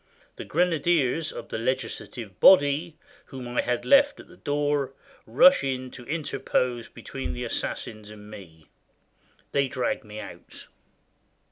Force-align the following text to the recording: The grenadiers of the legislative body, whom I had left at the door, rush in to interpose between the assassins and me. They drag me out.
The 0.35 0.45
grenadiers 0.45 1.31
of 1.31 1.49
the 1.49 1.59
legislative 1.59 2.39
body, 2.39 2.97
whom 3.25 3.47
I 3.47 3.61
had 3.61 3.85
left 3.85 4.19
at 4.19 4.27
the 4.27 4.35
door, 4.35 4.95
rush 5.27 5.63
in 5.63 5.91
to 5.91 6.05
interpose 6.07 6.89
between 6.89 7.33
the 7.33 7.43
assassins 7.43 8.09
and 8.09 8.27
me. 8.31 8.65
They 9.51 9.67
drag 9.67 10.03
me 10.03 10.19
out. 10.19 10.65